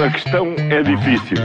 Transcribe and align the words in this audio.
A 0.00 0.10
questão 0.10 0.54
é 0.70 0.82
difícil. 0.82 1.36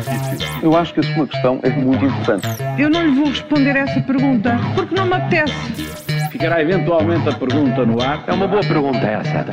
Eu 0.61 0.75
acho 0.77 0.93
que 0.93 0.99
a 0.99 1.03
sua 1.15 1.27
questão 1.27 1.59
é 1.63 1.69
muito 1.71 2.05
importante. 2.05 2.47
Eu 2.77 2.89
não 2.89 3.03
lhe 3.03 3.15
vou 3.15 3.25
responder 3.25 3.75
essa 3.75 3.99
pergunta 4.01 4.55
porque 4.75 4.93
não 4.93 5.07
me 5.07 5.13
apetece. 5.13 5.53
Ficará 6.31 6.61
eventualmente 6.61 7.27
a 7.29 7.33
pergunta 7.33 7.85
no 7.85 8.01
ar. 8.01 8.23
É 8.27 8.33
uma 8.33 8.47
boa 8.47 8.61
pergunta 8.61 8.99
essa. 8.99 9.45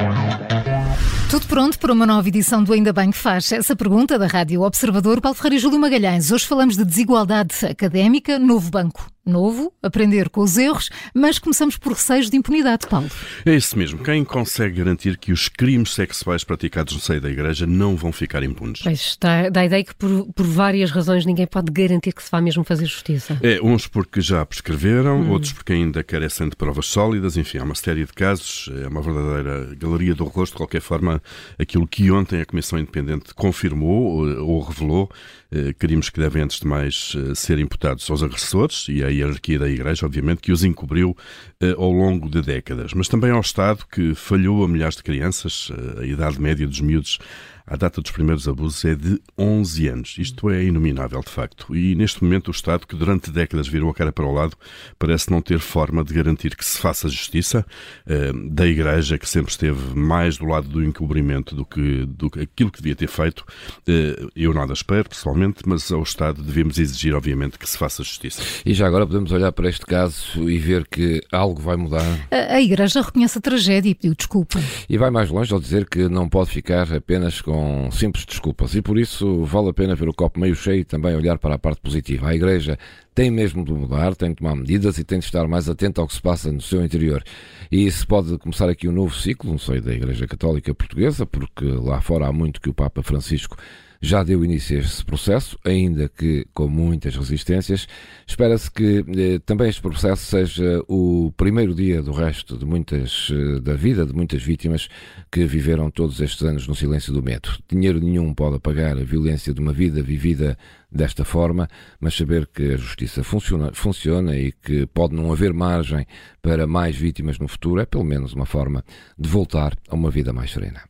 Tudo 1.30 1.46
pronto 1.46 1.78
para 1.78 1.92
uma 1.92 2.04
nova 2.04 2.28
edição 2.28 2.62
do 2.62 2.72
Ainda 2.72 2.92
Bem 2.92 3.10
que 3.10 3.16
Faz. 3.16 3.50
Essa 3.52 3.74
pergunta 3.74 4.18
da 4.18 4.26
Rádio 4.26 4.62
Observador, 4.62 5.20
Paulo 5.20 5.36
Ferreira 5.36 5.56
e 5.56 5.58
Júlio 5.58 5.78
Magalhães. 5.78 6.30
Hoje 6.30 6.46
falamos 6.46 6.76
de 6.76 6.84
desigualdade 6.84 7.54
académica, 7.66 8.38
novo 8.38 8.70
banco 8.70 9.10
novo, 9.24 9.72
aprender 9.82 10.28
com 10.28 10.40
os 10.40 10.56
erros, 10.56 10.90
mas 11.14 11.38
começamos 11.38 11.76
por 11.76 11.92
receios 11.92 12.30
de 12.30 12.36
impunidade, 12.36 12.86
Paulo. 12.86 13.08
É 13.44 13.54
isso 13.54 13.78
mesmo. 13.78 14.02
Quem 14.02 14.24
consegue 14.24 14.78
garantir 14.78 15.18
que 15.18 15.32
os 15.32 15.48
crimes 15.48 15.94
sexuais 15.94 16.44
praticados 16.44 16.94
no 16.94 17.00
seio 17.00 17.20
da 17.20 17.30
Igreja 17.30 17.66
não 17.66 17.96
vão 17.96 18.12
ficar 18.12 18.42
impunes? 18.42 18.80
Pois, 18.82 19.00
está, 19.00 19.48
dá 19.48 19.60
a 19.60 19.66
ideia 19.66 19.84
que 19.84 19.94
por, 19.94 20.32
por 20.32 20.46
várias 20.46 20.90
razões 20.90 21.24
ninguém 21.24 21.46
pode 21.46 21.70
garantir 21.70 22.12
que 22.12 22.22
se 22.22 22.30
vá 22.30 22.40
mesmo 22.40 22.64
fazer 22.64 22.86
justiça. 22.86 23.38
É, 23.42 23.60
uns 23.62 23.86
porque 23.86 24.20
já 24.20 24.44
prescreveram, 24.44 25.20
hum. 25.20 25.30
outros 25.30 25.52
porque 25.52 25.72
ainda 25.72 26.02
carecem 26.02 26.48
de 26.48 26.56
provas 26.56 26.86
sólidas, 26.86 27.36
enfim, 27.36 27.58
há 27.58 27.64
uma 27.64 27.74
série 27.74 28.04
de 28.04 28.12
casos, 28.12 28.70
é 28.82 28.88
uma 28.88 29.02
verdadeira 29.02 29.74
galeria 29.76 30.14
do 30.14 30.24
rosto. 30.24 30.52
De 30.52 30.58
qualquer 30.58 30.80
forma, 30.80 31.22
aquilo 31.58 31.86
que 31.86 32.10
ontem 32.10 32.40
a 32.40 32.46
Comissão 32.46 32.78
Independente 32.78 33.34
confirmou 33.34 34.26
ou, 34.26 34.46
ou 34.46 34.60
revelou, 34.60 35.10
eh, 35.52 35.72
crimes 35.72 36.08
que 36.08 36.20
devem, 36.20 36.42
antes 36.42 36.60
de 36.60 36.66
mais, 36.66 37.12
eh, 37.16 37.34
ser 37.34 37.58
imputados 37.58 38.08
aos 38.08 38.22
agressores 38.22 38.86
e 38.88 39.02
aí 39.02 39.19
hierarquia 39.20 39.58
da 39.58 39.68
Igreja, 39.68 40.06
obviamente, 40.06 40.40
que 40.40 40.52
os 40.52 40.64
encobriu 40.64 41.10
uh, 41.10 41.80
ao 41.80 41.90
longo 41.90 42.28
de 42.28 42.42
décadas, 42.42 42.92
mas 42.94 43.08
também 43.08 43.30
ao 43.30 43.40
Estado 43.40 43.84
que 43.90 44.14
falhou 44.14 44.64
a 44.64 44.68
milhares 44.68 44.96
de 44.96 45.02
crianças, 45.02 45.70
uh, 45.70 46.00
a 46.00 46.06
idade 46.06 46.40
média 46.40 46.66
dos 46.66 46.80
miúdos 46.80 47.18
a 47.66 47.76
data 47.76 48.00
dos 48.00 48.10
primeiros 48.10 48.48
abusos 48.48 48.84
é 48.84 48.94
de 48.94 49.20
11 49.38 49.88
anos. 49.88 50.16
Isto 50.18 50.50
é 50.50 50.64
inominável, 50.64 51.20
de 51.20 51.30
facto. 51.30 51.74
E 51.74 51.94
neste 51.94 52.22
momento 52.22 52.48
o 52.48 52.50
Estado, 52.50 52.86
que 52.86 52.96
durante 52.96 53.30
décadas 53.30 53.68
virou 53.68 53.90
a 53.90 53.94
cara 53.94 54.12
para 54.12 54.24
o 54.24 54.32
lado, 54.32 54.56
parece 54.98 55.30
não 55.30 55.40
ter 55.40 55.58
forma 55.58 56.02
de 56.02 56.12
garantir 56.12 56.56
que 56.56 56.64
se 56.64 56.78
faça 56.78 57.08
justiça 57.08 57.64
uh, 58.06 58.50
da 58.50 58.66
Igreja, 58.66 59.18
que 59.18 59.28
sempre 59.28 59.50
esteve 59.50 59.94
mais 59.94 60.36
do 60.36 60.46
lado 60.46 60.68
do 60.68 60.82
encobrimento 60.82 61.54
do 61.54 61.64
que, 61.64 62.06
do 62.06 62.30
que 62.30 62.40
aquilo 62.40 62.70
que 62.70 62.78
devia 62.82 62.96
ter 62.96 63.08
feito. 63.08 63.44
Uh, 63.88 64.30
eu 64.34 64.52
nada 64.52 64.72
espero, 64.72 65.08
pessoalmente, 65.08 65.62
mas 65.66 65.90
ao 65.92 66.02
Estado 66.02 66.42
devemos 66.42 66.78
exigir, 66.78 67.14
obviamente, 67.14 67.58
que 67.58 67.68
se 67.68 67.78
faça 67.78 68.02
justiça. 68.02 68.42
E 68.64 68.74
já 68.74 68.86
agora 68.86 69.06
podemos 69.06 69.32
olhar 69.32 69.52
para 69.52 69.68
este 69.68 69.86
caso 69.86 70.48
e 70.48 70.58
ver 70.58 70.86
que 70.86 71.22
algo 71.30 71.60
vai 71.60 71.76
mudar. 71.76 72.04
A, 72.30 72.54
a 72.54 72.60
Igreja 72.60 73.00
reconhece 73.02 73.38
a 73.38 73.40
tragédia 73.40 73.90
e 73.90 73.94
pediu 73.94 74.14
desculpa. 74.14 74.58
E 74.88 74.98
vai 74.98 75.10
mais 75.10 75.30
longe 75.30 75.52
ao 75.52 75.60
dizer 75.60 75.88
que 75.88 76.08
não 76.08 76.28
pode 76.28 76.50
ficar 76.50 76.92
apenas 76.92 77.40
com 77.40 77.59
com 77.60 77.90
simples 77.90 78.24
desculpas 78.24 78.74
e 78.74 78.80
por 78.80 78.98
isso 78.98 79.44
vale 79.44 79.68
a 79.68 79.74
pena 79.74 79.94
ver 79.94 80.08
o 80.08 80.14
copo 80.14 80.40
meio 80.40 80.54
cheio 80.54 80.80
e 80.80 80.84
também 80.84 81.14
olhar 81.14 81.38
para 81.38 81.56
a 81.56 81.58
parte 81.58 81.80
positiva. 81.82 82.28
A 82.28 82.34
Igreja 82.34 82.78
tem 83.14 83.30
mesmo 83.30 83.62
de 83.62 83.72
mudar, 83.72 84.16
tem 84.16 84.30
de 84.30 84.36
tomar 84.36 84.56
medidas 84.56 84.96
e 84.96 85.04
tem 85.04 85.18
de 85.18 85.26
estar 85.26 85.46
mais 85.46 85.68
atenta 85.68 86.00
ao 86.00 86.06
que 86.06 86.14
se 86.14 86.22
passa 86.22 86.50
no 86.50 86.62
seu 86.62 86.82
interior. 86.82 87.22
E 87.70 87.86
isso 87.86 88.06
pode 88.06 88.38
começar 88.38 88.70
aqui 88.70 88.88
um 88.88 88.92
novo 88.92 89.14
ciclo, 89.14 89.50
não 89.50 89.58
sei, 89.58 89.78
da 89.80 89.92
Igreja 89.92 90.26
Católica 90.26 90.74
Portuguesa, 90.74 91.26
porque 91.26 91.66
lá 91.66 92.00
fora 92.00 92.28
há 92.28 92.32
muito 92.32 92.62
que 92.62 92.70
o 92.70 92.74
Papa 92.74 93.02
Francisco 93.02 93.58
já 94.02 94.22
deu 94.22 94.42
início 94.44 94.78
a 94.78 94.80
esse 94.80 95.04
processo, 95.04 95.58
ainda 95.64 96.08
que 96.08 96.46
com 96.54 96.66
muitas 96.68 97.14
resistências. 97.16 97.86
Espera-se 98.26 98.70
que 98.70 99.04
eh, 99.06 99.38
também 99.44 99.68
este 99.68 99.82
processo 99.82 100.24
seja 100.24 100.82
o 100.88 101.32
primeiro 101.36 101.74
dia 101.74 102.02
do 102.02 102.12
resto 102.12 102.56
de 102.56 102.64
muitas, 102.64 103.28
eh, 103.30 103.60
da 103.60 103.74
vida 103.74 104.06
de 104.06 104.14
muitas 104.14 104.42
vítimas 104.42 104.88
que 105.30 105.44
viveram 105.44 105.90
todos 105.90 106.20
estes 106.20 106.42
anos 106.42 106.66
no 106.66 106.74
silêncio 106.74 107.12
do 107.12 107.22
medo. 107.22 107.50
Dinheiro 107.68 108.00
nenhum 108.00 108.32
pode 108.32 108.56
apagar 108.56 108.96
a 108.96 109.04
violência 109.04 109.52
de 109.52 109.60
uma 109.60 109.72
vida 109.72 110.02
vivida 110.02 110.56
desta 110.90 111.24
forma, 111.24 111.68
mas 112.00 112.16
saber 112.16 112.46
que 112.46 112.72
a 112.72 112.76
justiça 112.76 113.22
funciona, 113.22 113.70
funciona 113.74 114.36
e 114.36 114.50
que 114.50 114.86
pode 114.86 115.14
não 115.14 115.30
haver 115.30 115.52
margem 115.52 116.06
para 116.42 116.66
mais 116.66 116.96
vítimas 116.96 117.38
no 117.38 117.46
futuro 117.46 117.80
é 117.80 117.86
pelo 117.86 118.04
menos 118.04 118.32
uma 118.32 118.46
forma 118.46 118.82
de 119.18 119.28
voltar 119.28 119.76
a 119.88 119.94
uma 119.94 120.10
vida 120.10 120.32
mais 120.32 120.50
serena. 120.50 120.80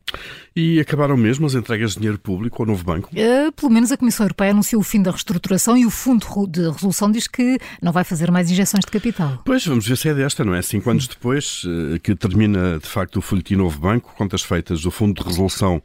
E 0.55 0.79
acabaram 0.79 1.15
mesmo 1.15 1.45
as 1.45 1.55
entregas 1.55 1.91
de 1.91 1.97
dinheiro 1.97 2.19
público 2.19 2.61
ao 2.61 2.67
novo 2.67 2.83
banco? 2.83 3.09
Uh, 3.13 3.51
pelo 3.53 3.71
menos 3.71 3.91
a 3.91 3.97
Comissão 3.97 4.25
Europeia 4.25 4.51
anunciou 4.51 4.81
o 4.81 4.83
fim 4.83 5.01
da 5.01 5.11
reestruturação 5.11 5.77
e 5.77 5.85
o 5.85 5.89
Fundo 5.89 6.25
de 6.47 6.69
Resolução 6.69 7.09
diz 7.09 7.27
que 7.27 7.57
não 7.81 7.91
vai 7.91 8.03
fazer 8.03 8.29
mais 8.31 8.51
injeções 8.51 8.83
de 8.83 8.91
capital. 8.91 9.41
Pois, 9.45 9.65
vamos 9.65 9.87
ver 9.87 9.97
se 9.97 10.09
é 10.09 10.13
desta, 10.13 10.43
não 10.43 10.53
é? 10.53 10.61
Cinco 10.61 10.89
anos 10.89 11.07
depois 11.07 11.63
uh, 11.63 11.99
que 12.01 12.15
termina 12.15 12.79
de 12.79 12.87
facto 12.87 13.17
o 13.17 13.21
folhetim 13.21 13.55
Novo 13.55 13.79
Banco, 13.79 14.13
contas 14.17 14.41
feitas, 14.41 14.85
o 14.85 14.91
Fundo 14.91 15.21
de 15.21 15.27
Resolução 15.27 15.81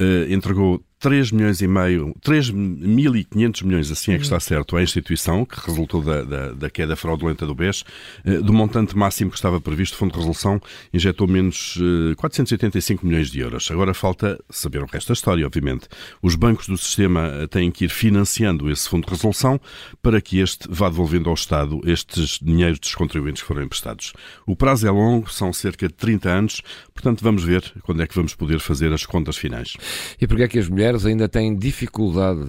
uh, 0.00 0.32
entregou 0.32 0.82
3 0.98 1.30
milhões 1.30 1.60
e 1.60 1.68
meio, 1.68 2.14
3.500 2.24 3.64
milhões, 3.64 3.90
assim 3.90 4.12
é 4.12 4.16
que 4.16 4.24
está 4.24 4.40
certo, 4.40 4.76
à 4.76 4.82
instituição, 4.82 5.44
que 5.44 5.60
resultou 5.66 6.02
da, 6.02 6.22
da, 6.22 6.52
da 6.52 6.70
queda 6.70 6.96
fraudulenta 6.96 7.44
do 7.46 7.54
BES, 7.54 7.84
eh, 8.24 8.38
do 8.38 8.52
montante 8.52 8.96
máximo 8.96 9.30
que 9.30 9.36
estava 9.36 9.60
previsto, 9.60 9.94
o 9.94 9.98
Fundo 9.98 10.12
de 10.12 10.16
Resolução 10.16 10.60
injetou 10.94 11.28
menos 11.28 11.78
485 12.16 13.04
eh, 13.04 13.08
milhões 13.08 13.30
de 13.30 13.40
euros. 13.40 13.70
Agora 13.70 13.92
falta 13.92 14.42
saber 14.48 14.82
o 14.82 14.86
resto 14.86 15.08
da 15.08 15.12
história, 15.12 15.46
obviamente. 15.46 15.86
Os 16.22 16.34
bancos 16.34 16.66
do 16.66 16.78
sistema 16.78 17.30
eh, 17.42 17.46
têm 17.46 17.70
que 17.70 17.84
ir 17.84 17.90
financiando 17.90 18.70
esse 18.70 18.88
Fundo 18.88 19.04
de 19.04 19.12
Resolução 19.12 19.60
para 20.00 20.18
que 20.20 20.38
este 20.38 20.66
vá 20.70 20.88
devolvendo 20.88 21.28
ao 21.28 21.34
Estado 21.34 21.78
estes 21.84 22.38
dinheiros 22.40 22.78
dos 22.78 22.94
contribuintes 22.94 23.42
que 23.42 23.48
foram 23.48 23.62
emprestados. 23.62 24.14
O 24.46 24.56
prazo 24.56 24.86
é 24.86 24.90
longo, 24.90 25.30
são 25.30 25.52
cerca 25.52 25.88
de 25.88 25.94
30 25.94 26.30
anos, 26.30 26.62
portanto 26.94 27.22
vamos 27.22 27.44
ver 27.44 27.70
quando 27.82 28.02
é 28.02 28.06
que 28.06 28.14
vamos 28.14 28.34
poder 28.34 28.60
fazer 28.60 28.90
as 28.94 29.04
contas 29.04 29.36
finais. 29.36 29.74
E 30.18 30.26
porquê 30.26 30.44
é 30.44 30.48
que 30.48 30.58
as 30.58 30.68
mulheres 30.68 30.85
mulheres 30.86 31.04
ainda 31.04 31.28
têm 31.28 31.56
dificuldade 31.56 32.40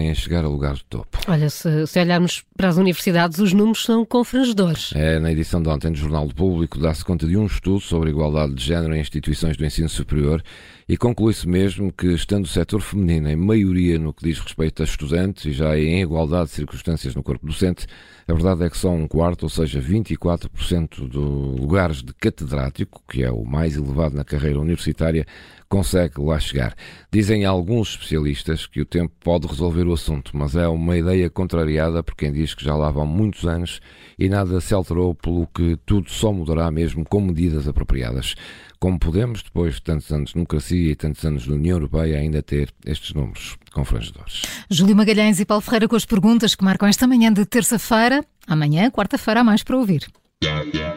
em 0.00 0.12
chegar 0.14 0.44
a 0.44 0.48
lugares 0.48 0.78
de 0.78 0.84
topo. 0.86 1.18
Olha, 1.28 1.48
se, 1.48 1.86
se, 1.86 2.00
olharmos 2.00 2.44
para 2.56 2.68
as 2.68 2.76
universidades, 2.76 3.38
os 3.38 3.52
números 3.52 3.84
são 3.84 4.04
confrangedores. 4.04 4.90
É, 4.96 5.20
na 5.20 5.30
edição 5.30 5.62
de 5.62 5.68
ontem 5.68 5.92
do 5.92 5.96
Jornal 5.96 6.26
do 6.26 6.34
Público 6.34 6.78
dá-se 6.78 7.04
conta 7.04 7.24
de 7.24 7.36
um 7.36 7.46
estudo 7.46 7.80
sobre 7.80 8.08
a 8.08 8.10
igualdade 8.10 8.54
de 8.54 8.64
género 8.64 8.94
em 8.96 9.00
instituições 9.00 9.56
do 9.56 9.64
ensino 9.64 9.88
superior 9.88 10.42
e 10.88 10.96
conclui-se 10.96 11.48
mesmo 11.48 11.92
que, 11.92 12.08
estando 12.08 12.44
o 12.44 12.48
setor 12.48 12.80
feminino 12.80 13.30
em 13.30 13.36
maioria 13.36 13.98
no 13.98 14.12
que 14.12 14.24
diz 14.24 14.38
respeito 14.40 14.82
a 14.82 14.84
estudantes 14.84 15.46
e 15.46 15.52
já 15.52 15.78
em 15.78 16.02
igualdade 16.02 16.50
de 16.50 16.56
circunstâncias 16.56 17.14
no 17.14 17.22
corpo 17.22 17.46
docente, 17.46 17.86
a 18.26 18.32
verdade 18.32 18.64
é 18.64 18.70
que 18.70 18.76
só 18.76 18.90
um 18.90 19.06
quarto, 19.06 19.44
ou 19.44 19.48
seja, 19.48 19.80
24% 19.80 21.08
dos 21.08 21.60
lugares 21.60 22.02
de 22.02 22.12
catedrático, 22.14 23.02
que 23.08 23.22
é 23.22 23.30
o 23.30 23.44
mais 23.44 23.76
elevado 23.76 24.16
na 24.16 24.24
carreira 24.24 24.58
universitária, 24.58 25.26
consegue 25.68 26.20
lá 26.20 26.38
chegar. 26.38 26.74
Dizem 27.10 27.44
alguns 27.44 27.83
especialistas 27.90 28.66
que 28.66 28.80
o 28.80 28.84
tempo 28.84 29.12
pode 29.20 29.46
resolver 29.46 29.86
o 29.86 29.92
assunto, 29.92 30.36
mas 30.36 30.54
é 30.56 30.66
uma 30.68 30.96
ideia 30.96 31.28
contrariada 31.30 32.02
por 32.02 32.14
quem 32.14 32.32
diz 32.32 32.54
que 32.54 32.64
já 32.64 32.74
lá 32.74 32.90
vão 32.90 33.06
muitos 33.06 33.44
anos 33.46 33.80
e 34.18 34.28
nada 34.28 34.60
se 34.60 34.74
alterou, 34.74 35.14
pelo 35.14 35.46
que 35.46 35.76
tudo 35.84 36.10
só 36.10 36.32
mudará 36.32 36.70
mesmo 36.70 37.04
com 37.04 37.20
medidas 37.20 37.66
apropriadas. 37.68 38.34
Como 38.78 38.98
podemos, 38.98 39.42
depois 39.42 39.76
de 39.76 39.82
tantos 39.82 40.10
anos 40.12 40.28
de 40.28 40.34
democracia 40.34 40.92
e 40.92 40.94
tantos 40.94 41.24
anos 41.24 41.46
da 41.46 41.54
União 41.54 41.76
Europeia, 41.76 42.18
ainda 42.18 42.42
ter 42.42 42.70
estes 42.84 43.14
números 43.14 43.56
confrangedores? 43.72 44.42
Júlio 44.70 44.94
Magalhães 44.94 45.40
e 45.40 45.44
Paulo 45.44 45.62
Ferreira 45.62 45.88
com 45.88 45.96
as 45.96 46.04
perguntas 46.04 46.54
que 46.54 46.64
marcam 46.64 46.88
esta 46.88 47.06
manhã 47.06 47.32
de 47.32 47.46
terça-feira. 47.46 48.24
Amanhã, 48.46 48.90
quarta-feira, 48.90 49.40
há 49.40 49.44
mais 49.44 49.62
para 49.62 49.76
ouvir. 49.76 50.06